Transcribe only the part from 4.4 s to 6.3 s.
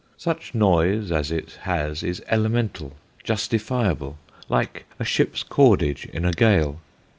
like a ship's cordage in